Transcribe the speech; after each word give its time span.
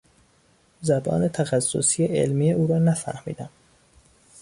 زبان 0.81 1.27
تخصصی 1.31 2.05
علمی 2.05 2.51
او 2.53 2.67
را 2.67 2.79
نفهمیدم. 2.79 3.49